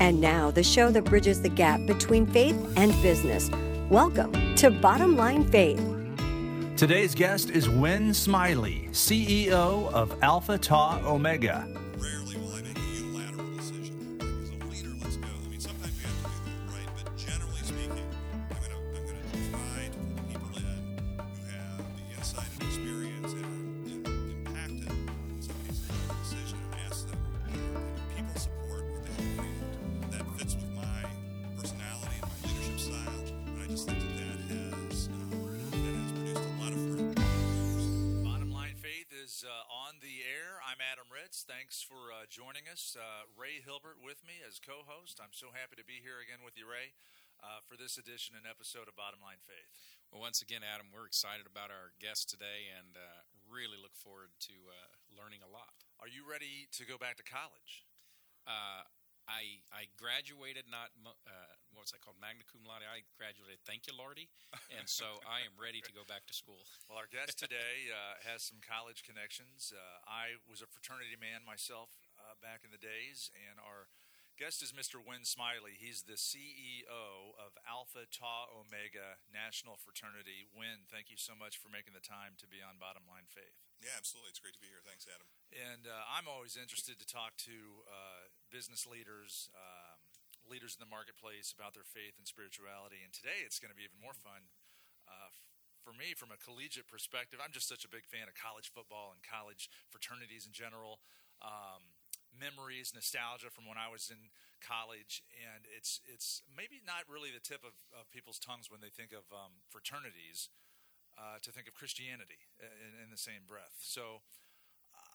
[0.00, 3.50] And now, the show that bridges the gap between faith and business.
[3.90, 5.78] Welcome to Bottom Line Faith.
[6.74, 11.68] Today's guest is Wynn Smiley, CEO of Alpha Tau Omega.
[47.90, 49.66] This edition and episode of Bottom Line Faith.
[50.14, 53.02] Well, once again, Adam, we're excited about our guest today and uh,
[53.50, 55.74] really look forward to uh, learning a lot.
[55.98, 57.82] Are you ready to go back to college?
[58.46, 58.86] Uh,
[59.26, 62.86] I I graduated not uh, what was that called magna cum laude.
[62.86, 64.30] I graduated thank you Lordy,
[64.70, 66.62] and so I am ready to go back to school.
[66.86, 69.74] Well, our guest today uh, has some college connections.
[69.74, 71.90] Uh, I was a fraternity man myself
[72.22, 73.90] uh, back in the days, and our
[74.40, 74.96] guest is Mr.
[74.96, 75.76] Wynn Smiley.
[75.76, 80.48] He's the CEO of Alpha Tau Omega National Fraternity.
[80.48, 83.52] Wynn, thank you so much for making the time to be on Bottom Line Faith.
[83.84, 84.32] Yeah, absolutely.
[84.32, 84.80] It's great to be here.
[84.80, 85.28] Thanks, Adam.
[85.52, 90.00] And uh, I'm always interested to talk to uh, business leaders, um,
[90.48, 93.04] leaders in the marketplace about their faith and spirituality.
[93.04, 94.48] And today it's going to be even more fun
[95.04, 95.36] uh,
[95.84, 97.44] for me from a collegiate perspective.
[97.44, 101.04] I'm just such a big fan of college football and college fraternities in general.
[101.44, 101.99] Um,
[102.34, 107.42] memories, nostalgia from when I was in college, and it's it's maybe not really the
[107.42, 110.52] tip of, of people's tongues when they think of um, fraternities
[111.16, 113.80] uh, to think of Christianity in, in the same breath.
[113.80, 114.22] So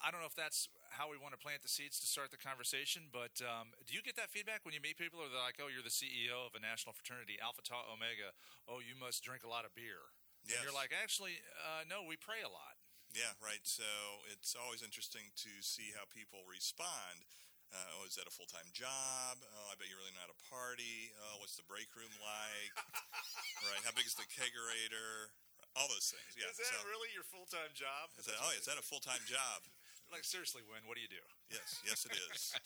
[0.03, 2.41] I don't know if that's how we want to plant the seeds to start the
[2.41, 5.17] conversation, but um, do you get that feedback when you meet people?
[5.17, 8.35] Or they're like, "Oh, you're the CEO of a national fraternity, Alpha Tau Omega.
[8.69, 10.13] Oh, you must drink a lot of beer."
[10.45, 10.57] Yes.
[10.57, 12.78] And you're like, "Actually, uh, no, we pray a lot."
[13.16, 13.64] Yeah, right.
[13.64, 13.88] So
[14.28, 17.24] it's always interesting to see how people respond.
[17.72, 19.40] Uh, oh, is that a full time job?
[19.40, 21.16] Oh, I bet you're really not a party.
[21.16, 22.76] Oh, what's the break room like?
[23.72, 23.81] right.
[23.88, 25.31] How big is the kegerator?
[25.80, 26.36] All those things.
[26.36, 26.52] Yeah.
[26.52, 28.12] is that so, really your full time job?
[28.20, 29.64] is that, oh, yeah, is that a full time job?
[30.14, 30.84] like seriously, Wynn?
[30.84, 31.24] What do you do?
[31.47, 31.80] Yes.
[31.88, 32.52] Yes, it is.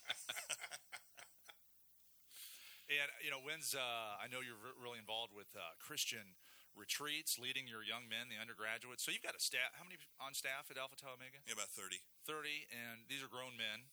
[2.89, 3.77] And you know, Wynn's.
[3.77, 6.33] Uh, I know you're re- really involved with uh, Christian
[6.79, 9.03] retreats, leading your young men, the undergraduates.
[9.03, 9.75] So you've got a staff.
[9.75, 11.43] How many on staff at Alpha Tau Omega?
[11.43, 11.99] yeah, about 30.
[12.23, 13.83] Thirty, and these are grown men.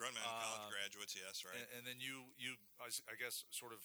[0.00, 1.12] Grown men, college Uh, graduates.
[1.12, 1.52] Yes, right.
[1.52, 3.84] And, and then you, you, I guess, sort of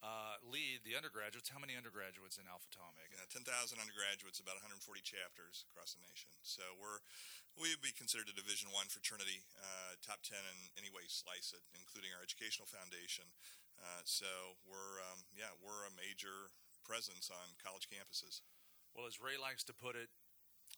[0.00, 1.52] uh, lead the undergraduates.
[1.52, 3.12] How many undergraduates in Alpha Tau Omega?
[3.20, 3.44] Yeah, 10,000
[3.76, 6.32] undergraduates, about 140 chapters across the nation.
[6.40, 7.04] So we're
[7.60, 11.12] we would be considered a Division One fraternity, uh, top 10 in any way you
[11.12, 13.28] slice it, including our educational foundation.
[13.76, 16.48] Uh, so we're um, yeah we're a major
[16.82, 18.42] presence on college campuses.
[18.94, 20.10] Well, as Ray likes to put it,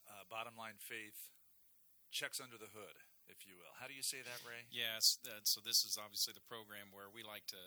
[0.05, 1.33] uh, bottom line faith
[2.13, 3.73] checks under the hood, if you will.
[3.81, 4.69] How do you say that, Ray?
[4.69, 7.63] Yes, that, so this is obviously the program where we like to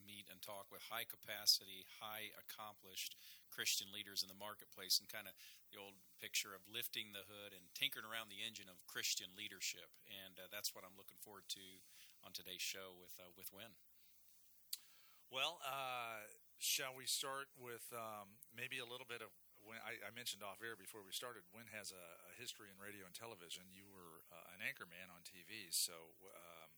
[0.00, 3.14] meet and talk with high capacity, high accomplished
[3.52, 5.36] Christian leaders in the marketplace, and kind of
[5.70, 9.94] the old picture of lifting the hood and tinkering around the engine of Christian leadership.
[10.10, 11.66] And uh, that's what I'm looking forward to
[12.26, 13.78] on today's show with uh, with Wynn.
[15.30, 16.26] Well, uh,
[16.58, 19.30] shall we start with um, maybe a little bit of
[19.64, 21.40] when I, I mentioned off air before we started.
[21.56, 23.64] Wynn has a, a history in radio and television.
[23.72, 25.94] You were uh, an anchor man on TV, so
[26.28, 26.68] um,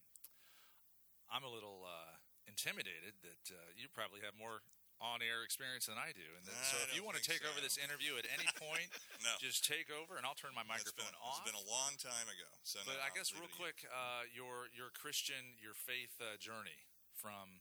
[1.27, 2.15] I'm a little uh,
[2.47, 4.63] intimidated that uh, you probably have more
[5.03, 6.25] on-air experience than I do.
[6.39, 7.51] And that, so, if you want to take so.
[7.53, 8.89] over this interview at any point,
[9.21, 9.35] No.
[9.43, 11.43] just take over, and I'll turn my It's microphone been, off.
[11.43, 12.49] it's been a long time ago.
[12.65, 16.87] So But no, I guess real quick, uh, your your Christian, your faith uh, journey
[17.13, 17.61] from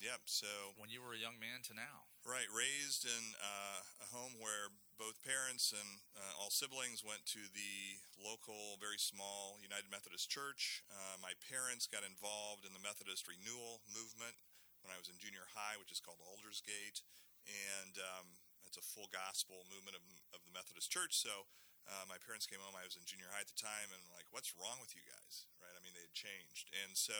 [0.00, 0.32] Yep.
[0.32, 0.48] So
[0.80, 2.08] when you were a young man to now.
[2.24, 4.68] Right, raised in uh, a home where
[5.00, 10.84] both parents and uh, all siblings went to the local, very small United Methodist Church.
[10.92, 14.36] Uh, my parents got involved in the Methodist Renewal movement
[14.84, 17.00] when I was in junior high, which is called Aldersgate,
[17.48, 18.36] and um,
[18.68, 20.04] it's a full gospel movement of,
[20.36, 21.16] of the Methodist Church.
[21.16, 21.48] So
[21.88, 22.76] uh, my parents came home.
[22.76, 25.48] I was in junior high at the time, and like, what's wrong with you guys?
[25.56, 25.72] Right?
[25.72, 27.16] I mean, they had changed, and so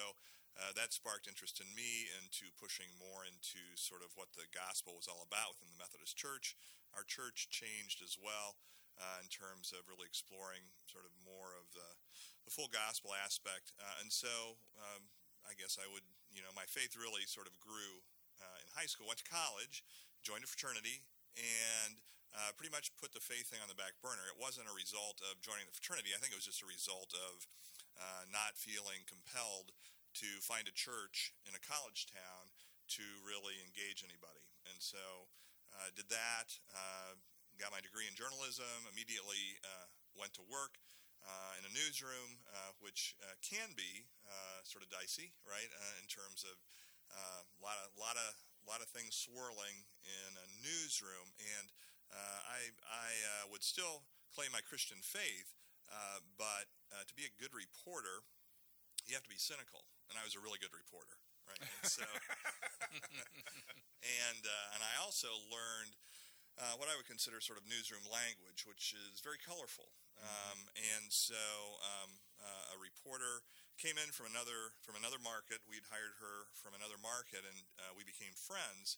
[0.59, 4.99] uh, that sparked interest in me into pushing more into sort of what the gospel
[4.99, 6.59] was all about within the Methodist Church.
[6.95, 8.59] Our church changed as well
[8.99, 11.87] uh, in terms of really exploring sort of more of the,
[12.45, 13.73] the full gospel aspect.
[13.79, 15.07] Uh, and so um,
[15.47, 16.05] I guess I would,
[16.35, 18.03] you know, my faith really sort of grew
[18.43, 19.09] uh, in high school.
[19.09, 19.87] Went to college,
[20.21, 21.07] joined a fraternity,
[21.39, 22.03] and
[22.37, 24.23] uh, pretty much put the faith thing on the back burner.
[24.29, 26.15] It wasn't a result of joining the fraternity.
[26.15, 27.47] I think it was just a result of
[27.99, 29.75] uh, not feeling compelled
[30.19, 32.51] to find a church in a college town
[32.99, 34.43] to really engage anybody.
[34.67, 35.31] And so
[35.71, 37.15] uh, did that, uh,
[37.59, 39.87] got my degree in journalism, immediately uh,
[40.19, 40.81] went to work
[41.23, 44.09] uh, in a newsroom, uh, which uh, can be
[44.65, 46.55] sort of dicey, right, in terms of
[47.11, 48.31] a lot of lot of
[48.69, 51.73] lot of things swirling in a newsroom, and
[52.13, 53.11] I I
[53.49, 54.05] would still
[54.37, 55.57] claim my Christian faith,
[56.37, 56.69] but
[57.09, 58.23] to be a good reporter,
[59.11, 61.19] you have to be cynical, and I was a really good reporter,
[61.51, 61.59] right?
[61.59, 62.07] And so,
[64.23, 65.99] and uh, and I also learned
[66.55, 69.91] uh, what I would consider sort of newsroom language, which is very colorful.
[70.23, 71.43] Um, and so
[71.83, 73.43] um, uh, a reporter
[73.83, 75.59] came in from another from another market.
[75.67, 78.95] We'd hired her from another market, and uh, we became friends.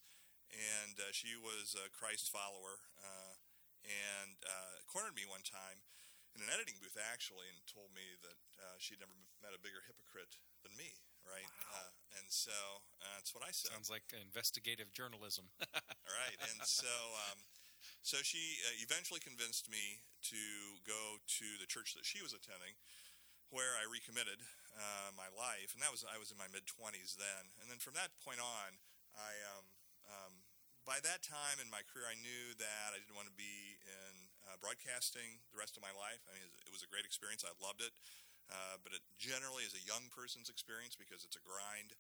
[0.53, 3.41] And uh, she was a Christ follower, uh,
[3.88, 5.81] and uh, cornered me one time
[6.37, 9.84] in an editing booth actually, and told me that uh, she'd never met a bigger
[9.84, 10.93] hypocrite than me.
[11.23, 11.87] Right, wow.
[12.19, 12.82] and so
[13.14, 13.70] that's what I said.
[13.70, 15.46] Sounds like investigative journalism.
[16.19, 16.90] right, and so.
[17.31, 17.38] Um,
[18.02, 20.43] so she uh, eventually convinced me to
[20.82, 22.75] go to the church that she was attending,
[23.55, 24.43] where I recommitted
[24.75, 27.44] uh, my life, and that was I was in my mid twenties then.
[27.62, 28.78] And then from that point on,
[29.14, 29.64] I um,
[30.06, 30.32] um,
[30.82, 34.22] by that time in my career, I knew that I didn't want to be in
[34.49, 36.23] uh, broadcasting the rest of my life.
[36.27, 37.47] I mean, it was a great experience.
[37.47, 37.94] I loved it.
[38.50, 41.97] Uh, but it generally is a young person's experience because it's a grind.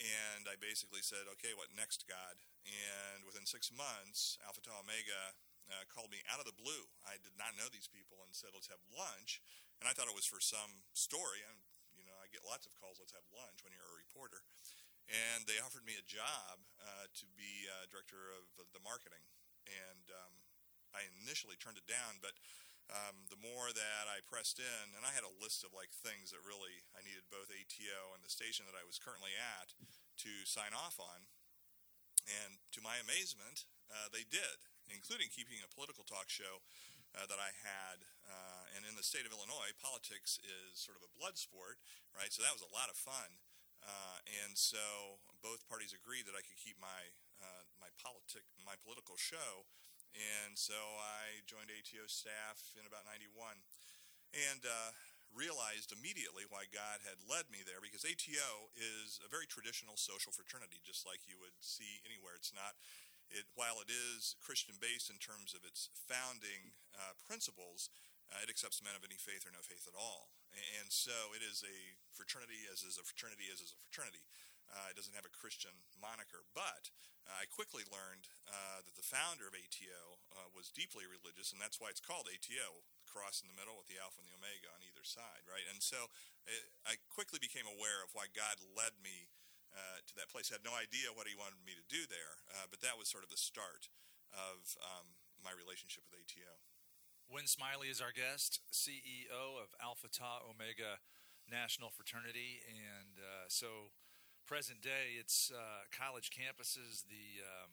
[0.00, 2.40] And I basically said, okay, what next, God?
[2.64, 5.36] And within six months, Alpha Tau Omega
[5.68, 6.88] uh, called me out of the blue.
[7.04, 9.44] I did not know these people and said, let's have lunch.
[9.82, 11.44] And I thought it was for some story.
[11.44, 11.58] And,
[11.92, 14.40] you know, I get lots of calls, let's have lunch when you're a reporter.
[15.10, 19.20] And they offered me a job uh, to be uh, director of the marketing.
[19.68, 20.39] And um,
[20.94, 22.34] I initially turned it down, but
[22.90, 26.34] um, the more that I pressed in, and I had a list of like things
[26.34, 29.70] that really I needed both ATO and the station that I was currently at
[30.26, 31.30] to sign off on.
[32.26, 36.62] And to my amazement, uh, they did, including keeping a political talk show
[37.14, 38.06] uh, that I had.
[38.26, 41.78] Uh, and in the state of Illinois, politics is sort of a blood sport,
[42.14, 42.30] right?
[42.30, 43.38] So that was a lot of fun.
[43.80, 48.76] Uh, and so both parties agreed that I could keep my uh, my politic my
[48.84, 49.64] political show.
[50.16, 53.30] And so I joined ATO staff in about 91
[54.34, 54.90] and uh,
[55.30, 60.34] realized immediately why God had led me there because ATO is a very traditional social
[60.34, 62.34] fraternity, just like you would see anywhere.
[62.34, 62.74] It's not,
[63.30, 67.90] it, while it is Christian based in terms of its founding uh, principles,
[68.30, 70.30] uh, it accepts men of any faith or no faith at all.
[70.78, 71.78] And so it is a
[72.10, 74.22] fraternity, as is a fraternity, as is a fraternity.
[74.70, 76.46] Uh, it doesn't have a Christian moniker.
[76.54, 76.88] But
[77.26, 81.58] uh, I quickly learned uh, that the founder of ATO uh, was deeply religious, and
[81.58, 84.38] that's why it's called ATO, the cross in the middle with the Alpha and the
[84.38, 85.66] Omega on either side, right?
[85.68, 86.10] And so
[86.46, 89.30] it, I quickly became aware of why God led me
[89.74, 90.50] uh, to that place.
[90.50, 93.10] I had no idea what he wanted me to do there, uh, but that was
[93.10, 93.90] sort of the start
[94.30, 96.58] of um, my relationship with ATO.
[97.30, 100.98] Wynn Smiley is our guest, CEO of Alpha Tau Omega
[101.46, 102.58] National Fraternity.
[102.66, 103.94] And uh, so
[104.50, 107.70] present day, it's uh, college campuses, the um,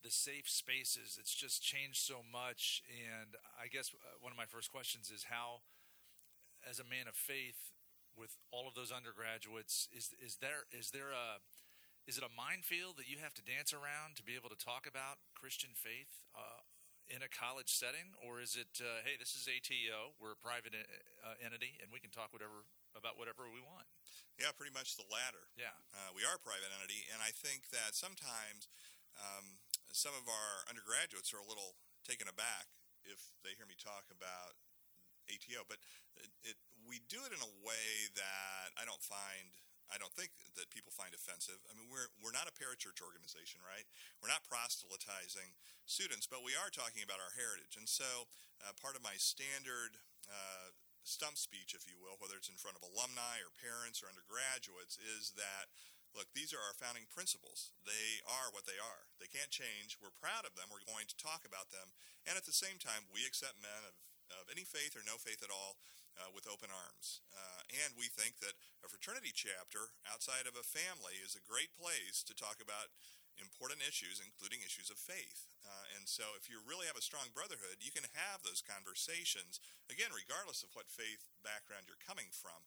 [0.00, 1.20] the safe spaces.
[1.20, 2.80] It's just changed so much.
[2.88, 5.60] And I guess uh, one of my first questions is how,
[6.64, 7.76] as a man of faith,
[8.16, 11.44] with all of those undergraduates, is is there is there a
[12.08, 14.88] is it a minefield that you have to dance around to be able to talk
[14.88, 16.64] about Christian faith uh,
[17.04, 20.72] in a college setting, or is it uh, hey, this is ATO, we're a private
[20.72, 22.64] uh, entity, and we can talk whatever
[22.98, 23.86] about whatever we want?
[24.38, 25.50] Yeah, pretty much the latter.
[25.54, 25.74] Yeah.
[25.94, 28.66] Uh, we are a private entity, and I think that sometimes
[29.18, 29.62] um,
[29.94, 32.66] some of our undergraduates are a little taken aback
[33.06, 34.58] if they hear me talk about
[35.28, 35.80] ATO, but
[36.18, 39.54] it, it, we do it in a way that I don't find.
[39.92, 41.60] I don't think that people find offensive.
[41.68, 43.84] I mean, we're we're not a parachurch organization, right?
[44.20, 45.52] We're not proselytizing
[45.84, 47.76] students, but we are talking about our heritage.
[47.76, 48.28] And so,
[48.64, 50.72] uh, part of my standard uh,
[51.04, 54.96] stump speech, if you will, whether it's in front of alumni or parents or undergraduates,
[54.96, 55.68] is that
[56.14, 57.74] look, these are our founding principles.
[57.82, 59.10] They are what they are.
[59.18, 59.98] They can't change.
[59.98, 60.70] We're proud of them.
[60.70, 61.90] We're going to talk about them.
[62.22, 63.94] And at the same time, we accept men of,
[64.30, 65.76] of any faith or no faith at all
[66.14, 67.18] uh, with open arms.
[67.34, 68.54] Uh, and we think that
[68.86, 72.94] a fraternity chapter outside of a family is a great place to talk about
[73.40, 75.50] important issues, including issues of faith.
[75.64, 79.58] Uh, and so, if you really have a strong brotherhood, you can have those conversations,
[79.88, 82.58] again, regardless of what faith background you're coming from.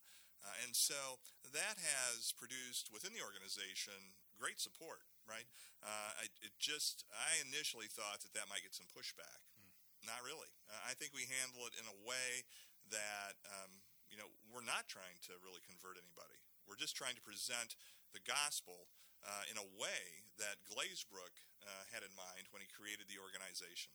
[0.42, 1.22] Uh, and so,
[1.54, 5.50] that has produced within the organization great support, right?
[5.82, 9.42] Uh, I, it just, I initially thought that that might get some pushback.
[9.58, 10.06] Mm.
[10.06, 10.48] Not really.
[10.70, 12.46] Uh, I think we handle it in a way
[12.94, 17.24] that, um, you know, we're not trying to really convert anybody We're just trying to
[17.26, 17.76] present
[18.14, 18.88] the gospel
[19.24, 21.34] uh, in a way that Glazebrook
[21.64, 23.90] uh, had in mind when he created the organization.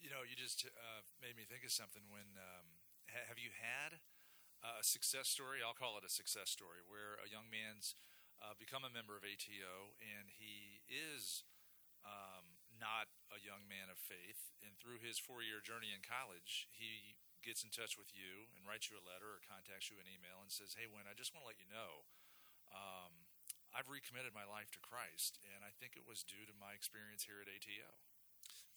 [0.00, 2.06] You know, you just uh, made me think of something.
[2.08, 2.78] When um,
[3.10, 3.98] ha- have you had
[4.62, 5.60] a success story?
[5.60, 7.98] I'll call it a success story where a young man's
[8.38, 11.42] uh, become a member of ATO and he is
[12.06, 14.54] um, not a young man of faith.
[14.62, 18.90] And through his four-year journey in college, he gets in touch with you and writes
[18.90, 21.46] you a letter or contacts you an email and says, "Hey, Wynn, I just want
[21.46, 22.06] to let you know."
[22.70, 23.17] Um,
[23.76, 27.24] I've recommitted my life to Christ, and I think it was due to my experience
[27.28, 27.92] here at ATO.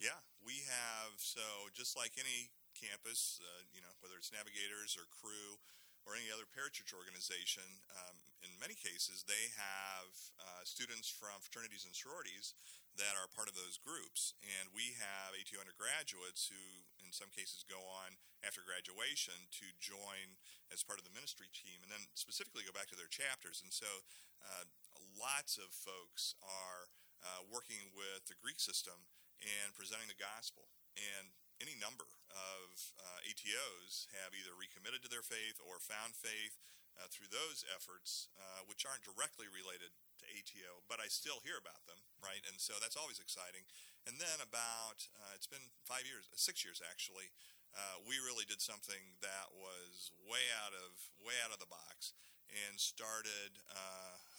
[0.01, 1.21] Yeah, we have.
[1.21, 5.61] So just like any campus, uh, you know, whether it's navigators or Cru
[6.03, 10.09] or any other parachurch organization, um, in many cases they have
[10.41, 12.57] uh, students from fraternities and sororities
[12.99, 17.63] that are part of those groups, and we have ATO undergraduates who, in some cases,
[17.63, 20.35] go on after graduation to join
[20.69, 23.63] as part of the ministry team, and then specifically go back to their chapters.
[23.63, 24.03] And so,
[24.43, 24.67] uh,
[25.15, 29.07] lots of folks are uh, working with the Greek system
[29.41, 30.69] and presenting the gospel.
[30.97, 31.31] And
[31.61, 36.57] any number of uh, ATOs have either recommitted to their faith or found faith
[36.97, 39.93] uh, through those efforts, uh, which aren't directly related
[40.61, 42.41] ATO, but I still hear about them, right?
[42.45, 43.65] And so that's always exciting.
[44.05, 47.33] And then about, uh, it's been five years, uh, six years actually,
[47.73, 50.91] uh, we really did something that was way out of
[51.23, 52.13] way out of the box
[52.51, 53.55] and started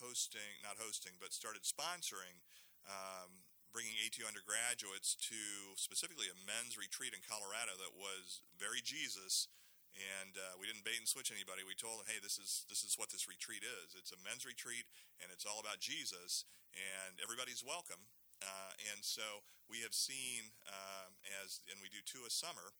[0.05, 2.37] hosting, not hosting, but started sponsoring
[2.85, 3.41] um,
[3.73, 5.41] bringing ATO undergraduates to
[5.81, 9.49] specifically a men's retreat in Colorado that was very Jesus.
[9.93, 11.61] And uh, we didn't bait and switch anybody.
[11.69, 13.93] We told them, "Hey, this is this is what this retreat is.
[13.93, 14.89] It's a men's retreat,
[15.21, 18.09] and it's all about Jesus, and everybody's welcome."
[18.41, 21.13] Uh, and so we have seen, uh,
[21.45, 22.73] as and we do two a summer,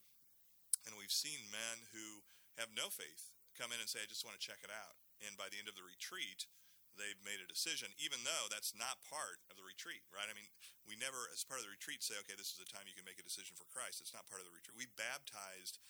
[0.89, 2.25] and we've seen men who
[2.57, 5.37] have no faith come in and say, "I just want to check it out." And
[5.37, 6.49] by the end of the retreat,
[6.97, 10.29] they've made a decision, even though that's not part of the retreat, right?
[10.29, 10.49] I mean,
[10.85, 13.07] we never, as part of the retreat, say, okay, this is the time you can
[13.07, 14.03] make a decision for Christ.
[14.03, 14.77] It's not part of the retreat.
[14.77, 15.81] We baptized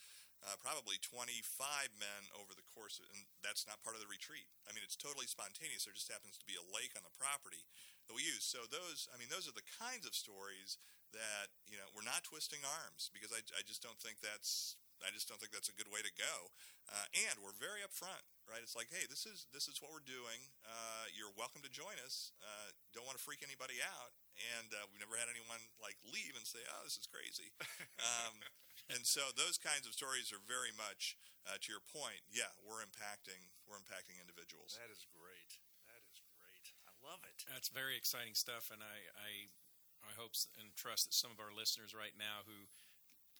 [0.42, 1.42] uh, probably 25
[1.98, 4.46] men over the course, of, and that's not part of the retreat.
[4.66, 5.86] I mean, it's totally spontaneous.
[5.86, 7.62] There just happens to be a lake on the property
[8.10, 8.42] that we use.
[8.42, 10.82] So those, I mean, those are the kinds of stories
[11.12, 15.10] that you know we're not twisting arms because I, I just don't think that's I
[15.10, 16.34] just don't think that's a good way to go.
[16.90, 18.62] Uh, and we're very upfront, right?
[18.62, 20.40] It's like, hey, this is this is what we're doing.
[20.66, 22.34] Uh, you're welcome to join us.
[22.42, 24.12] Uh, don't want to freak anybody out,
[24.58, 27.50] and uh, we've never had anyone like leave and say, oh, this is crazy.
[28.10, 28.34] um,
[28.92, 31.16] and so those kinds of stories are very much
[31.48, 32.22] uh, to your point.
[32.30, 34.78] Yeah, we're impacting we're impacting individuals.
[34.78, 35.58] That is great.
[35.90, 36.66] That is great.
[36.86, 37.42] I love it.
[37.48, 39.30] That's very exciting stuff, and I I,
[40.06, 42.68] I hope and trust that some of our listeners right now who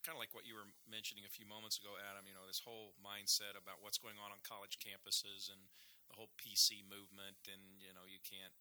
[0.03, 2.27] kind of like what you were mentioning a few moments ago, Adam.
[2.27, 5.63] You know, this whole mindset about what's going on on college campuses and
[6.11, 8.55] the whole PC movement, and you know, you can't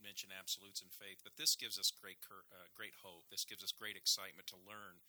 [0.00, 3.28] mention absolutes in faith, but this gives us great uh, great hope.
[3.28, 5.02] This gives us great excitement to learn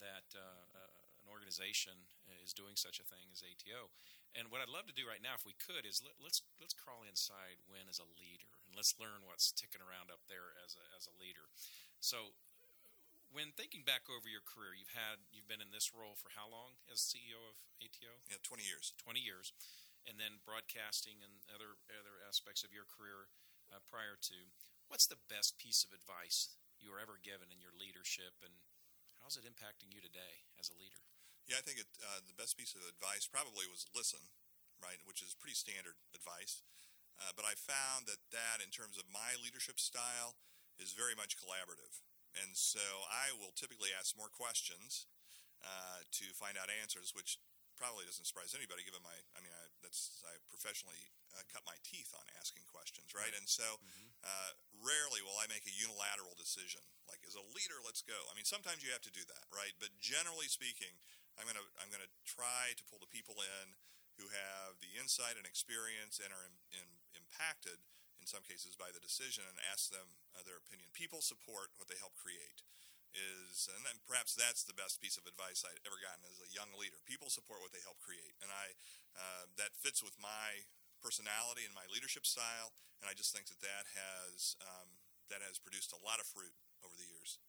[0.00, 0.92] that uh, uh,
[1.22, 2.08] an organization
[2.42, 3.92] is doing such a thing as ATO.
[4.34, 6.74] And what I'd love to do right now, if we could, is let, us let's
[6.74, 10.78] crawl inside Wynn as a leader, and let's learn what's ticking around up there as
[10.78, 11.50] a as a leader.
[11.98, 12.38] So
[13.30, 16.46] when thinking back over your career, you've had you've been in this role for how
[16.46, 18.22] long as CEO of ATO?
[18.30, 18.94] Yeah, twenty years.
[18.98, 19.50] Twenty years,
[20.06, 23.30] and then broadcasting and other other aspects of your career
[23.74, 24.50] uh, prior to.
[24.86, 28.54] What's the best piece of advice you were ever given in your leadership, and
[29.20, 31.00] how's it impacting you today as a leader?
[31.48, 34.20] Yeah, I think it, uh, the best piece of advice probably was listen,
[34.80, 36.64] right, which is pretty standard advice.
[37.20, 40.40] Uh, but I found that that, in terms of my leadership style,
[40.80, 42.00] is very much collaborative.
[42.32, 45.04] And so I will typically ask more questions
[45.60, 47.36] uh, to find out answers, which
[47.80, 51.00] probably doesn't surprise anybody given my i mean I, that's i professionally
[51.36, 54.08] uh, cut my teeth on asking questions right, and so mm-hmm.
[54.26, 58.34] uh, rarely will i make a unilateral decision like as a leader let's go i
[58.34, 60.92] mean sometimes you have to do that right but generally speaking
[61.38, 63.76] i'm going to i'm to try to pull the people in
[64.20, 67.80] who have the insight and experience and are in, in, impacted
[68.20, 70.04] in some cases by the decision and ask them
[70.36, 70.92] uh, their opinion.
[70.92, 72.60] People support what they help create.
[73.10, 76.54] Is and then perhaps that's the best piece of advice I'd ever gotten as a
[76.54, 76.94] young leader.
[77.02, 78.78] People support what they help create, and I
[79.18, 80.62] uh, that fits with my
[81.00, 82.76] personality and my leadership style.
[83.00, 85.00] And I just think that that has um,
[85.32, 86.52] that has produced a lot of fruit
[86.84, 87.40] over the years.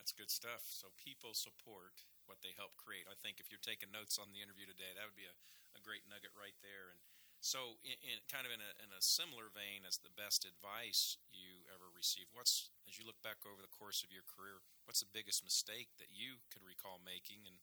[0.00, 0.66] That's good stuff.
[0.66, 3.06] So people support what they help create.
[3.06, 5.36] I think if you're taking notes on the interview today, that would be a,
[5.78, 6.90] a great nugget right there.
[6.90, 7.02] And
[7.42, 11.18] so, in, in kind of in a, in a, similar vein as the best advice
[11.34, 15.02] you ever received, what's as you look back over the course of your career, what's
[15.02, 17.58] the biggest mistake that you could recall making, and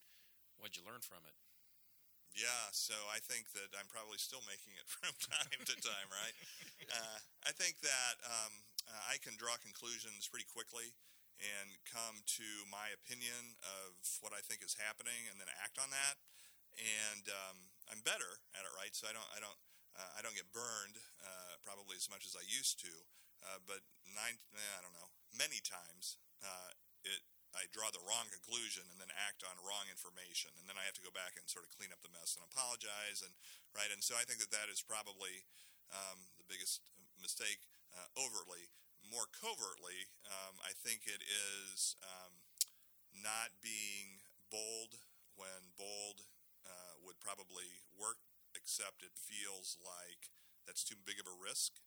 [0.60, 1.36] what'd you learn from it?
[2.38, 6.36] Yeah, so I think that I'm probably still making it from time to time, right?
[6.88, 8.54] Uh, I think that um,
[9.10, 10.94] I can draw conclusions pretty quickly
[11.40, 15.88] and come to my opinion of what I think is happening, and then act on
[15.92, 16.20] that.
[16.76, 17.58] And um,
[17.92, 18.92] I'm better at it, right?
[18.92, 19.60] So I don't, I don't,
[19.96, 22.92] uh, I don't get burned uh, probably as much as I used to.
[23.40, 23.80] Uh, but
[24.12, 26.76] nine, I don't know, many times uh,
[27.08, 30.86] it I draw the wrong conclusion and then act on wrong information, and then I
[30.86, 33.34] have to go back and sort of clean up the mess and apologize, and
[33.74, 33.90] right.
[33.90, 35.46] And so I think that that is probably
[35.90, 36.86] um, the biggest
[37.18, 37.66] mistake.
[37.90, 38.70] Uh, overtly,
[39.10, 42.46] more covertly, um, I think it is um,
[43.18, 44.22] not being
[44.54, 45.02] bold
[45.34, 46.30] when bold
[46.62, 48.22] uh, would probably work,
[48.54, 50.30] except it feels like
[50.70, 51.82] that's too big of a risk.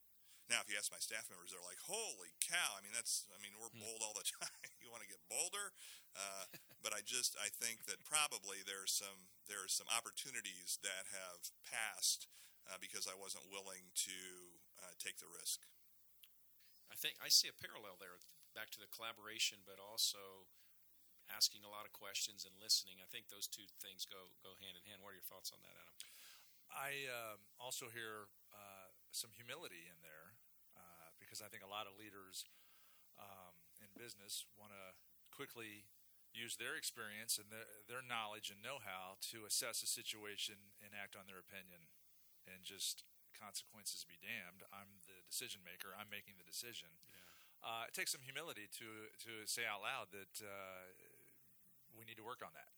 [0.51, 3.39] Now, if you ask my staff members, they're like, "Holy cow!" I mean, that's I
[3.39, 3.83] mean, we're hmm.
[3.83, 4.71] bold all the time.
[4.83, 5.73] you want to get bolder,
[6.19, 6.51] uh,
[6.85, 11.51] but I just I think that probably there's some there are some opportunities that have
[11.63, 12.27] passed
[12.69, 14.19] uh, because I wasn't willing to
[14.83, 15.65] uh, take the risk.
[16.91, 18.21] I think I see a parallel there,
[18.53, 20.51] back to the collaboration, but also
[21.33, 23.01] asking a lot of questions and listening.
[23.01, 25.01] I think those two things go go hand in hand.
[25.01, 25.97] What are your thoughts on that, Adam?
[26.73, 30.22] I um, also hear uh, some humility in there
[31.33, 32.45] because I think a lot of leaders
[33.17, 34.93] um, in business want to
[35.33, 35.89] quickly
[36.37, 41.17] use their experience and their, their knowledge and know-how to assess a situation and act
[41.17, 41.89] on their opinion
[42.45, 47.65] and just consequences be damned i'm the decision maker i'm making the decision yeah.
[47.65, 50.85] uh, it takes some humility to to say out loud that uh,
[51.97, 52.77] we need to work on that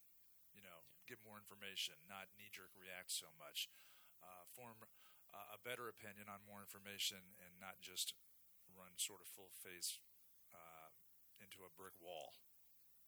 [0.55, 1.11] you know yeah.
[1.11, 3.67] get more information not knee-jerk react so much
[4.23, 4.79] uh, form
[5.51, 8.15] a better opinion on more information and not just
[8.75, 10.03] run sort of full face
[10.53, 10.91] uh,
[11.41, 12.39] into a brick wall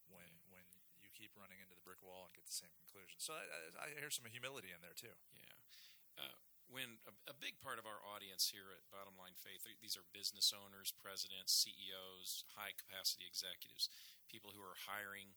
[0.08, 0.58] when yeah.
[0.58, 0.64] when
[1.02, 3.18] you keep running into the brick wall and get the same conclusion.
[3.18, 3.44] So I,
[3.78, 5.14] I hear some humility in there too.
[5.34, 5.56] Yeah.
[6.16, 9.94] Uh, when a, a, big part of our audience here at Bottom Line Faith, these
[9.94, 13.86] are business owners, presidents, CEOs, high capacity executives,
[14.26, 15.30] people who are hiring,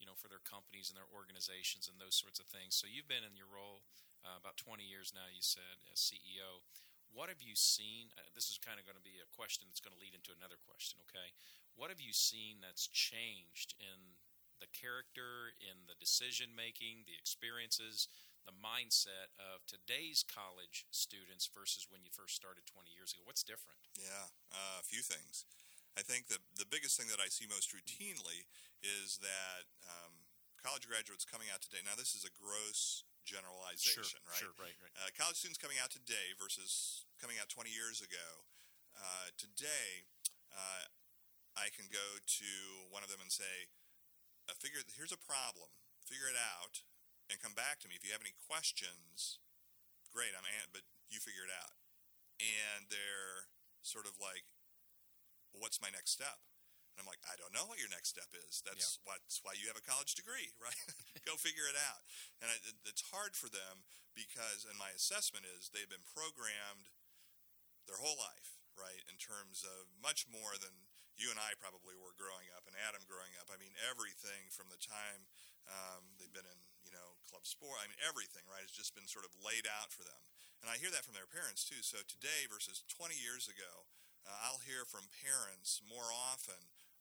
[0.00, 2.72] you know, for their companies and their organizations and those sorts of things.
[2.72, 3.84] So you've been in your role
[4.24, 6.64] uh, about 20 years now, you said, as CEO.
[7.10, 8.14] What have you seen?
[8.14, 10.30] Uh, this is kind of going to be a question that's going to lead into
[10.30, 11.34] another question, okay?
[11.74, 14.14] What have you seen that's changed in
[14.62, 18.06] the character, in the decision making, the experiences,
[18.46, 23.26] the mindset of today's college students versus when you first started 20 years ago?
[23.26, 23.80] What's different?
[23.98, 25.48] Yeah, uh, a few things.
[25.98, 28.46] I think the, the biggest thing that I see most routinely
[28.80, 30.14] is that um,
[30.62, 31.82] college graduates coming out today.
[31.82, 34.42] Now, this is a gross generalization, sure, right?
[34.42, 34.94] Sure, right, right.
[34.98, 38.42] Uh, college students coming out today versus coming out 20 years ago.
[38.98, 40.10] Uh, today,
[40.50, 40.90] uh,
[41.54, 42.50] I can go to
[42.90, 43.70] one of them and say,
[44.50, 45.70] uh, "Figure here's a problem.
[46.02, 46.82] Figure it out,
[47.30, 49.38] and come back to me if you have any questions."
[50.10, 51.78] Great, I'm an- but you figure it out,
[52.42, 53.46] and they're
[53.82, 54.44] sort of like,
[55.54, 56.42] "What's my next step?"
[57.00, 58.60] And I'm like, I don't know what your next step is.
[58.60, 59.08] That's yeah.
[59.08, 60.76] what's why you have a college degree, right?
[61.24, 62.04] Go figure it out.
[62.44, 66.92] And I, it's hard for them because, and my assessment is they've been programmed
[67.88, 70.76] their whole life, right, in terms of much more than
[71.16, 73.48] you and I probably were growing up, and Adam growing up.
[73.48, 75.24] I mean, everything from the time
[75.68, 77.80] um, they've been in, you know, club sport.
[77.80, 80.20] I mean, everything, right, has just been sort of laid out for them.
[80.60, 81.80] And I hear that from their parents too.
[81.80, 83.88] So today versus 20 years ago,
[84.24, 86.60] uh, I'll hear from parents more often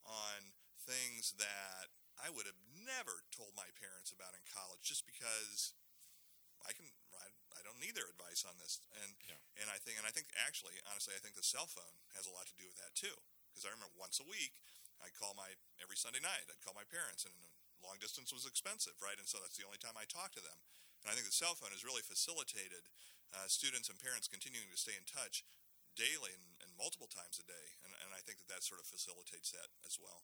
[0.10, 5.78] on things that I would have never told my parents about in college just because
[6.66, 8.82] I can I, I don't need their advice on this.
[9.00, 9.40] And yeah.
[9.62, 12.34] and I think and I think actually honestly I think the cell phone has a
[12.34, 13.16] lot to do with that too.
[13.54, 14.60] Because I remember once a week
[15.00, 17.36] I'd call my every Sunday night I'd call my parents and
[17.80, 19.16] long distance was expensive right?
[19.16, 20.60] And so that's the only time I talked to them.
[21.06, 22.92] And I think the cell phone has really facilitated
[23.32, 25.48] uh, students and parents continuing to stay in touch
[26.00, 27.68] daily and, and multiple times a day.
[27.84, 30.24] And, and, I think that that sort of facilitates that as well.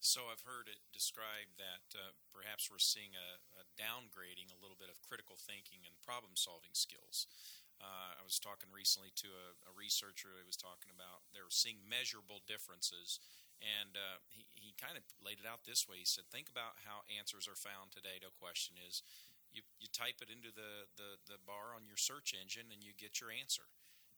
[0.00, 4.80] So I've heard it described that uh, perhaps we're seeing a, a, downgrading a little
[4.80, 7.28] bit of critical thinking and problem solving skills.
[7.76, 11.52] Uh, I was talking recently to a, a, researcher who was talking about they were
[11.52, 13.20] seeing measurable differences.
[13.60, 16.00] And uh, he, he kind of laid it out this way.
[16.00, 19.04] He said, Think about how answers are found today to a question is
[19.52, 22.96] you, you type it into the, the, the bar on your search engine and you
[22.96, 23.68] get your answer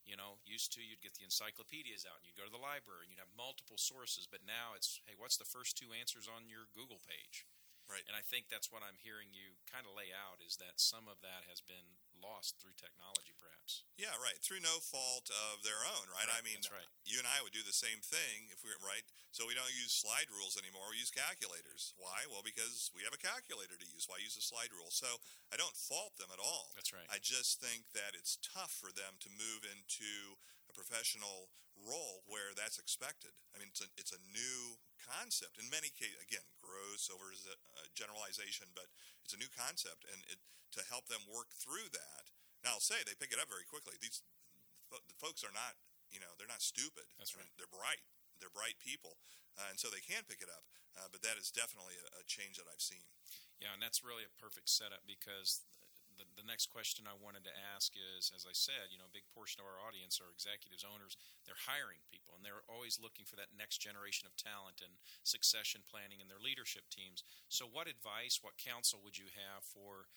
[0.04, 3.06] you know, used to you'd get the encyclopedias out and you'd go to the library
[3.06, 6.50] and you'd have multiple sources, but now it's, hey, what's the first two answers on
[6.50, 7.46] your Google page?
[7.90, 8.06] Right.
[8.06, 11.10] And I think that's what I'm hearing you kind of lay out is that some
[11.10, 13.84] of that has been lost through technology, perhaps.
[14.12, 14.36] Yeah, right.
[14.44, 16.28] Through no fault of their own, right?
[16.28, 16.84] Right, I mean, right.
[17.08, 19.00] you and I would do the same thing if we were right.
[19.32, 20.92] So we don't use slide rules anymore.
[20.92, 21.96] We use calculators.
[21.96, 22.28] Why?
[22.28, 24.04] Well, because we have a calculator to use.
[24.04, 24.92] Why use a slide rule?
[24.92, 25.08] So
[25.48, 26.76] I don't fault them at all.
[26.76, 27.08] That's right.
[27.08, 30.36] I just think that it's tough for them to move into
[30.68, 31.48] a professional
[31.88, 33.32] role where that's expected.
[33.56, 34.76] I mean, it's a, it's a new
[35.08, 35.56] concept.
[35.56, 38.92] In many cases, again, gross over uh, generalization, but
[39.24, 40.36] it's a new concept, and it,
[40.76, 42.28] to help them work through that.
[42.62, 43.98] Now, I'll say they pick it up very quickly.
[43.98, 44.22] These
[44.90, 45.74] the folks are not,
[46.12, 47.08] you know, they're not stupid.
[47.16, 47.48] That's right.
[47.56, 48.04] they're bright.
[48.38, 49.16] They're bright people,
[49.54, 50.66] uh, and so they can pick it up.
[50.92, 53.06] Uh, but that is definitely a, a change that I've seen.
[53.62, 55.62] Yeah, and that's really a perfect setup because
[56.18, 59.14] the, the next question I wanted to ask is, as I said, you know, a
[59.14, 61.16] big portion of our audience are executives, owners.
[61.46, 64.92] They're hiring people, and they're always looking for that next generation of talent and
[65.24, 67.24] succession planning in their leadership teams.
[67.48, 70.10] So, what advice, what counsel would you have for,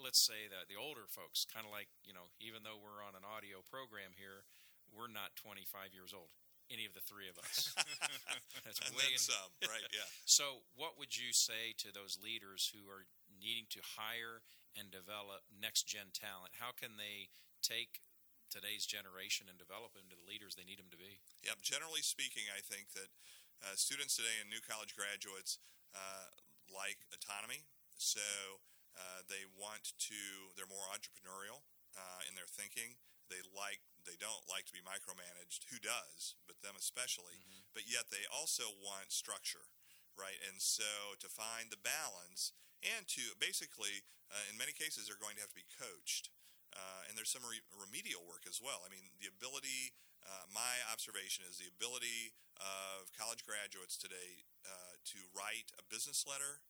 [0.00, 1.44] let's say, that the older folks?
[1.44, 4.46] Kind of like, you know, even though we're on an audio program here,
[4.92, 6.32] we're not 25 years old.
[6.66, 7.70] Any of the three of us.
[8.66, 9.86] That's way in- some, right?
[9.94, 10.02] Yeah.
[10.26, 13.06] so, what would you say to those leaders who are
[13.38, 14.42] needing to hire
[14.74, 16.58] and develop next gen talent?
[16.58, 17.30] How can they
[17.62, 18.02] take
[18.50, 21.22] today's generation and develop them into the leaders they need them to be?
[21.46, 21.62] Yep.
[21.62, 23.14] Generally speaking, I think that
[23.62, 25.62] uh, students today and new college graduates
[25.94, 26.34] uh,
[26.66, 27.64] like autonomy.
[27.94, 28.58] So
[28.96, 30.20] uh, they want to.
[30.56, 32.96] They're more entrepreneurial uh, in their thinking.
[33.28, 33.84] They like.
[34.08, 35.68] They don't like to be micromanaged.
[35.68, 36.38] Who does?
[36.46, 37.42] But them especially.
[37.74, 39.68] But yet they also want structure,
[40.14, 40.38] right?
[40.46, 42.54] And so to find the balance
[42.86, 46.30] and to basically, uh, in many cases, they're going to have to be coached.
[46.70, 48.84] Uh, and there's some re- remedial work as well.
[48.84, 55.00] I mean, the ability, uh, my observation is the ability of college graduates today uh,
[55.12, 56.60] to write a business letter,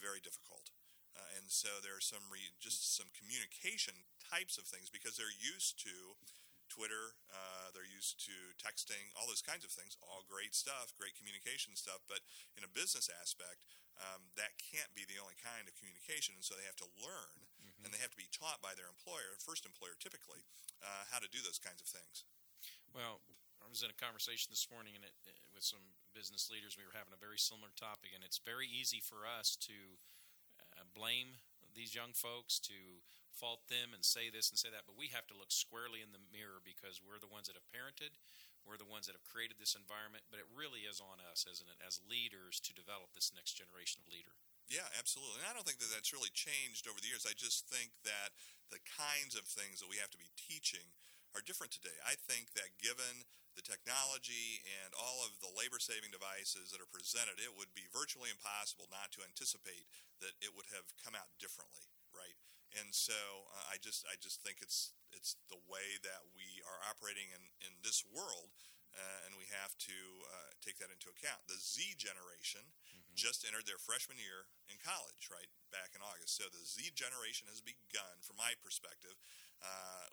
[0.00, 0.72] very difficult.
[1.12, 5.32] Uh, and so there are some re- just some communication types of things because they're
[5.32, 6.16] used to
[6.72, 9.92] Twitter, uh, they're used to texting, all those kinds of things.
[10.00, 12.00] All great stuff, great communication stuff.
[12.08, 12.24] But
[12.56, 13.60] in a business aspect,
[14.00, 17.44] um, that can't be the only kind of communication, and so they have to learn,
[17.84, 20.40] and they have to be taught by their employer, first employer typically,
[20.80, 22.24] uh, how to do those kinds of things.
[22.96, 23.20] Well,
[23.60, 25.12] I was in a conversation this morning and it,
[25.52, 25.84] with some
[26.16, 26.76] business leaders.
[26.76, 29.76] We were having a very similar topic, and it's very easy for us to
[30.94, 31.40] blame
[31.72, 33.00] these young folks, to
[33.32, 36.12] fault them and say this and say that, but we have to look squarely in
[36.12, 38.12] the mirror because we're the ones that have parented.
[38.62, 41.66] We're the ones that have created this environment, but it really is on us, isn't
[41.66, 44.36] it, as leaders to develop this next generation of leader.
[44.70, 45.42] Yeah, absolutely.
[45.42, 47.26] And I don't think that that's really changed over the years.
[47.26, 48.30] I just think that
[48.70, 50.86] the kinds of things that we have to be teaching
[51.32, 51.94] are different today.
[52.04, 53.24] I think that given
[53.56, 57.88] the technology and all of the labor saving devices that are presented, it would be
[57.92, 59.88] virtually impossible not to anticipate
[60.24, 62.36] that it would have come out differently, right?
[62.72, 63.16] And so
[63.52, 67.52] uh, I just I just think it's it's the way that we are operating in,
[67.60, 68.48] in this world,
[68.96, 71.44] uh, and we have to uh, take that into account.
[71.44, 72.64] The Z generation
[73.12, 76.40] just entered their freshman year in college, right back in August.
[76.40, 79.20] So the Z generation has begun, from my perspective,
[79.62, 80.06] uh,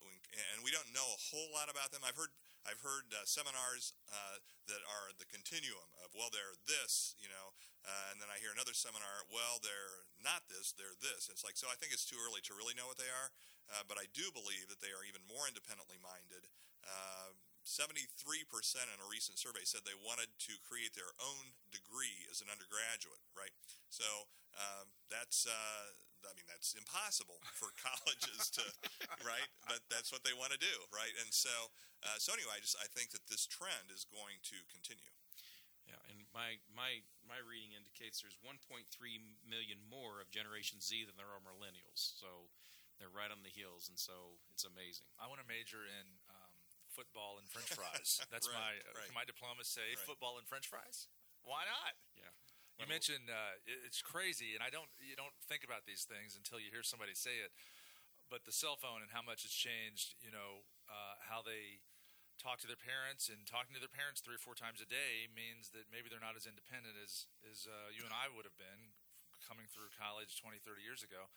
[0.54, 2.06] and we don't know a whole lot about them.
[2.06, 2.32] I've heard
[2.68, 7.56] I've heard uh, seminars uh, that are the continuum of well, they're this, you know,
[7.88, 11.32] uh, and then I hear another seminar, well, they're not this, they're this.
[11.32, 11.72] It's like so.
[11.72, 13.30] I think it's too early to really know what they are,
[13.74, 16.52] uh, but I do believe that they are even more independently minded.
[16.84, 17.34] Uh,
[17.64, 18.10] 73%
[18.90, 23.22] in a recent survey said they wanted to create their own degree as an undergraduate,
[23.38, 23.54] right?
[23.94, 24.08] So
[24.58, 25.46] um, that's,
[26.28, 28.66] I mean, that's impossible for colleges to,
[29.24, 29.48] right?
[29.68, 31.14] But that's what they want to do, right?
[31.24, 31.52] And so,
[32.04, 35.14] uh, so anyway, I just I think that this trend is going to continue.
[35.88, 38.86] Yeah, and my my my reading indicates there's 1.3
[39.48, 41.98] million more of Generation Z than there are millennials.
[42.20, 42.52] So
[43.02, 45.08] they're right on the heels, and so it's amazing.
[45.18, 46.54] I want to major in um,
[46.94, 48.22] football and French fries.
[48.34, 49.08] That's Right, my right.
[49.10, 50.06] can my diploma say Right.
[50.06, 51.10] football and French fries.
[51.42, 51.96] Why not?
[52.14, 52.30] Yeah.
[52.80, 56.64] You mentioned uh, it's crazy, and I don't you don't think about these things until
[56.64, 57.52] you hear somebody say it.
[58.32, 61.84] But the cell phone and how much it's changed, you know, uh, how they
[62.40, 65.28] talk to their parents and talking to their parents three or four times a day
[65.28, 68.56] means that maybe they're not as independent as as uh, you and I would have
[68.56, 68.96] been
[69.44, 71.28] coming through college 20, 30 years ago.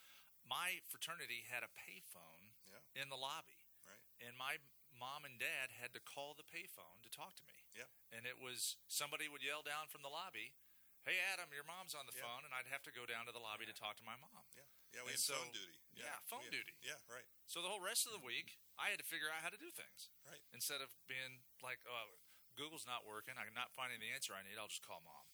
[0.46, 2.82] My fraternity had a payphone Yeah.
[3.02, 3.98] in the lobby, Right.
[4.22, 4.62] and my
[4.94, 7.66] mom and dad had to call the payphone to talk to me.
[7.74, 7.90] Yeah.
[8.14, 10.54] And it was somebody would yell down from the lobby,
[11.04, 12.22] "Hey Adam, your mom's on the Yeah.
[12.22, 14.46] phone," and I'd have to go down to the lobby to talk to my mom.
[14.54, 14.62] Yeah.
[14.92, 15.02] Yeah.
[15.02, 15.78] We had so- phone duty.
[15.94, 16.74] yeah, phone we- duty.
[16.82, 17.00] Yeah.
[17.08, 17.26] Right.
[17.46, 19.70] So the whole rest of the week, I had to figure out how to do
[19.70, 20.10] things.
[20.24, 20.42] Right.
[20.52, 22.18] Instead of being like, "Oh,
[22.54, 23.36] Google's not working.
[23.38, 24.58] I'm not finding the answer I need.
[24.58, 25.26] I'll just call mom."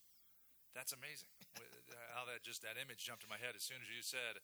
[0.73, 1.31] That's amazing.
[1.89, 4.43] Uh, how that just that image jumped in my head as soon as you said,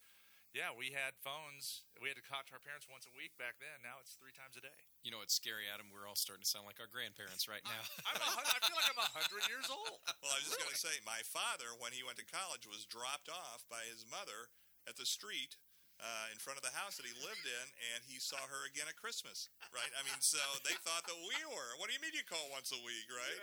[0.54, 1.82] Yeah, we had phones.
[1.98, 3.82] We had to talk to our parents once a week back then.
[3.82, 4.78] Now it's three times a day.
[5.02, 5.90] You know, it's scary, Adam.
[5.90, 7.82] We're all starting to sound like our grandparents right now.
[8.06, 9.98] I'm a, I feel like I'm a hundred years old.
[10.22, 12.88] Well, I was just going to say, my father, when he went to college, was
[12.88, 14.48] dropped off by his mother
[14.88, 15.60] at the street
[16.02, 18.90] uh, in front of the house that he lived in, and he saw her again
[18.90, 19.88] at Christmas, right?
[19.94, 21.70] I mean, so they thought that we were.
[21.78, 23.40] What do you mean you call once a week, right?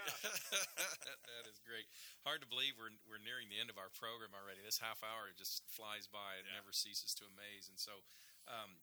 [1.32, 1.88] that is great.
[2.28, 4.60] Hard to believe we're we're nearing the end of our program already.
[4.62, 6.38] This half hour just flies by.
[6.40, 6.60] It Yeah.
[6.60, 7.72] never ceases to amaze.
[7.72, 8.04] And so,
[8.52, 8.78] um,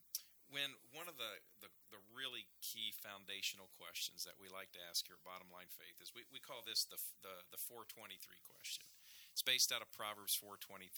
[0.48, 5.04] when one of the, the the really key foundational questions that we like to ask
[5.07, 8.16] here at Bottom Line Faith is we, we call this the the the 423
[8.48, 8.85] question.
[9.37, 10.90] It's based out of Proverbs 423,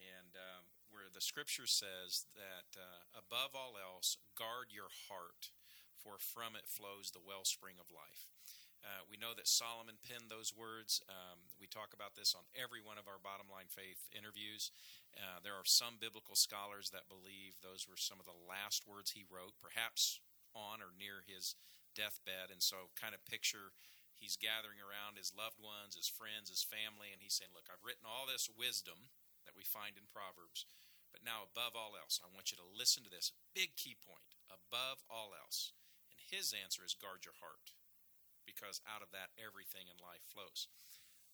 [0.00, 5.52] and um, where the Scripture says that uh, above all else, guard your heart,
[5.96, 8.28] for from it flows the wellspring of life.
[8.82, 10.98] Uh, we know that Solomon penned those words.
[11.06, 14.74] Um, we talk about this on every one of our Bottom Line Faith interviews.
[15.14, 19.14] Uh, there are some biblical scholars that believe those were some of the last words
[19.14, 20.18] he wrote, perhaps
[20.50, 21.54] on or near his
[21.94, 22.50] deathbed.
[22.50, 23.70] And so, kind of picture
[24.18, 27.86] he's gathering around his loved ones, his friends, his family, and he's saying, Look, I've
[27.86, 30.66] written all this wisdom that we find in Proverbs.
[31.10, 34.36] But now, above all else, I want you to listen to this big key point.
[34.48, 35.76] Above all else.
[36.08, 37.76] And his answer is guard your heart
[38.48, 40.68] because out of that everything in life flows.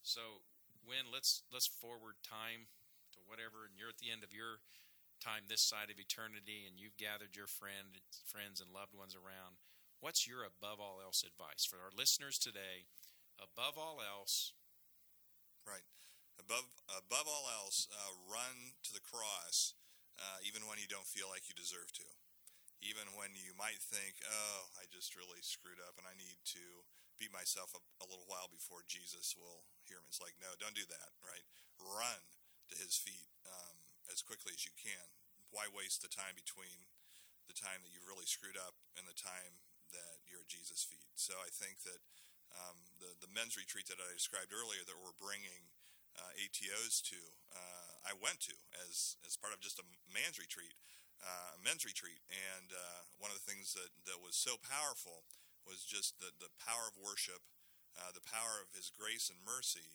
[0.03, 0.43] So,
[0.83, 2.71] when let's let's forward time
[3.15, 4.65] to whatever, and you're at the end of your
[5.23, 9.63] time this side of eternity, and you've gathered your friend, friends and loved ones around.
[9.99, 12.87] What's your above all else advice for our listeners today?
[13.39, 14.55] Above all else,
[15.69, 15.85] Right.
[16.39, 19.75] Above above all else, uh, run to the cross,
[20.17, 22.07] uh, even when you don't feel like you deserve to,
[22.81, 26.87] even when you might think, "Oh, I just really screwed up, and I need to
[27.19, 30.79] beat myself up a little while before Jesus will hear me." It's like, no, don't
[30.79, 31.11] do that.
[31.21, 31.45] Right.
[31.79, 32.23] Run
[32.71, 33.77] to His feet um,
[34.13, 35.11] as quickly as you can.
[35.51, 36.87] Why waste the time between
[37.49, 39.59] the time that you've really screwed up and the time
[39.93, 41.09] that you're at Jesus' feet?
[41.17, 42.01] So I think that
[42.53, 45.69] um, the the men's retreat that I described earlier that we're bringing
[46.19, 47.21] uh, ATOs to,
[47.55, 50.75] uh, I went to as as part of just a man's retreat,
[51.23, 55.23] uh, a men's retreat, and uh, one of the things that that was so powerful
[55.63, 57.47] was just the the power of worship,
[58.15, 59.95] the power of His grace and mercy,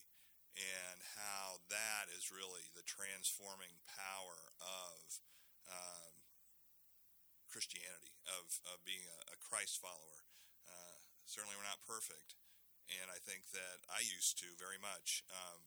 [0.55, 5.19] and how that is really the transforming power of.
[5.67, 6.13] Um,
[7.53, 10.25] Christianity, of, of being a, a Christ follower.
[10.65, 10.97] Uh,
[11.29, 12.33] certainly, we're not perfect,
[12.89, 15.61] and I think that I used to very much um,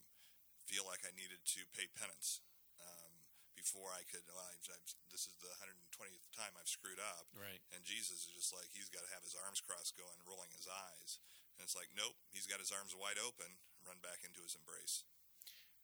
[0.66, 2.42] feel like I needed to pay penance
[2.83, 3.22] um,
[3.55, 4.26] before I could.
[4.26, 7.62] Well, I've, I've, this is the 120th time I've screwed up, right?
[7.70, 10.66] and Jesus is just like he's got to have his arms crossed, going, rolling his
[10.66, 11.22] eyes,
[11.57, 13.48] and it's like, nope, he's got his arms wide open,
[13.87, 15.07] run back into his embrace.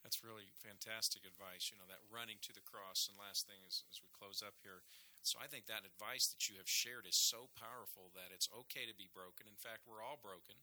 [0.03, 1.71] That's really fantastic advice.
[1.71, 3.07] You know, that running to the cross.
[3.07, 4.83] And last thing is, as we close up here,
[5.23, 8.91] so I think that advice that you have shared is so powerful that it's okay
[8.91, 9.47] to be broken.
[9.47, 10.59] In fact, we're all broken.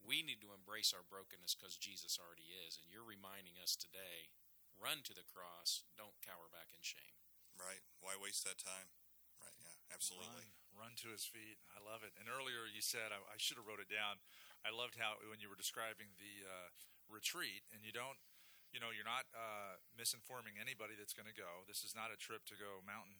[0.00, 2.78] We need to embrace our brokenness because Jesus already is.
[2.78, 4.30] And you're reminding us today
[4.76, 7.16] run to the cross, don't cower back in shame.
[7.56, 7.80] Right?
[8.04, 8.92] Why waste that time?
[9.40, 9.56] Right?
[9.56, 10.52] Yeah, absolutely.
[10.76, 11.56] Run, run to his feet.
[11.72, 12.12] I love it.
[12.20, 14.20] And earlier you said I, I should have wrote it down.
[14.60, 16.68] I loved how when you were describing the uh,
[17.06, 18.18] retreat, and you don't,
[18.74, 21.64] you know, you're not uh, misinforming anybody that's going to go.
[21.70, 23.14] This is not a trip to go mountain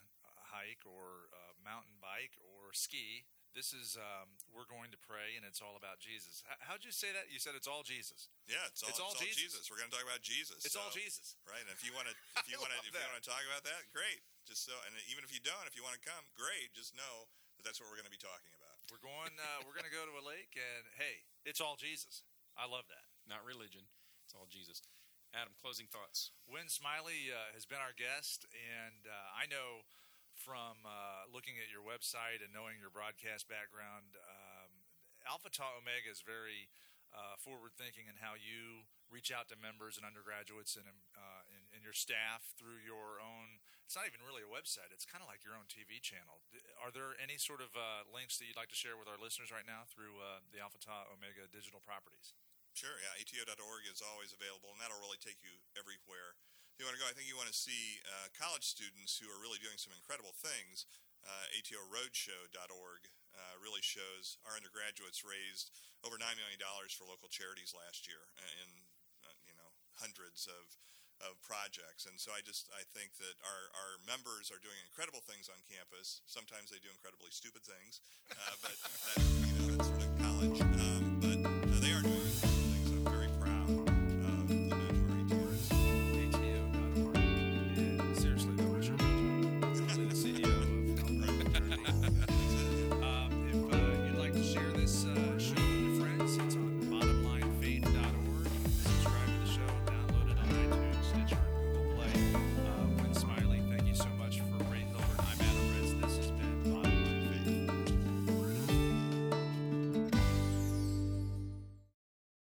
[0.56, 3.28] hike or uh, mountain bike or ski.
[3.52, 6.44] This is um, we're going to pray, and it's all about Jesus.
[6.44, 7.32] H- how'd you say that?
[7.32, 8.28] You said it's all Jesus.
[8.44, 9.40] Yeah, it's all, It's all Jesus.
[9.40, 9.62] Jesus.
[9.72, 10.60] We're going to talk about Jesus.
[10.60, 11.40] It's all Jesus.
[11.48, 12.14] Right, and if you want to,
[12.44, 14.20] if you want to, love if you want to talk about that, great.
[14.44, 16.68] Just so, and even if you don't, if you want to come, great.
[16.76, 18.76] Just know that that's what we're going to be talking about.
[18.92, 19.32] We're going.
[19.40, 22.28] Uh, we're going to go to a lake, and hey, it's all Jesus.
[22.60, 23.08] I love that.
[23.24, 23.88] Not religion,
[24.28, 24.84] it's all Jesus.
[25.32, 26.30] Adam, closing thoughts.
[26.48, 29.84] Wynn Smiley uh, has been our guest, and uh, I know
[30.36, 34.70] from uh, looking at your website and knowing your broadcast background, um,
[35.24, 36.68] Alpha Tau Omega is very
[37.16, 41.64] uh, forward thinking in how you reach out to members and undergraduates and, uh, and,
[41.72, 43.64] and your staff through your own.
[43.86, 46.42] It's not even really a website, it's kind of like your own TV channel.
[46.82, 49.54] Are there any sort of uh, links that you'd like to share with our listeners
[49.54, 52.34] right now through uh, the Alpha Tau Omega digital properties?
[52.76, 53.16] Sure, yeah.
[53.16, 56.35] ATO.org is always available, and that'll really take you everywhere
[56.86, 57.10] you want to go.
[57.10, 60.30] I think you want to see uh, college students who are really doing some incredible
[60.38, 60.86] things.
[61.26, 63.02] Uh, ATORoadshow.org
[63.34, 65.74] uh, really shows our undergraduates raised
[66.06, 68.30] over nine million dollars for local charities last year,
[68.62, 68.70] in
[69.26, 69.66] uh, you know
[69.98, 70.78] hundreds of
[71.26, 72.06] of projects.
[72.06, 75.58] And so I just I think that our, our members are doing incredible things on
[75.66, 76.22] campus.
[76.30, 77.98] Sometimes they do incredibly stupid things,
[78.30, 80.58] uh, but that's you know that's sort of college.
[80.62, 80.95] Uh,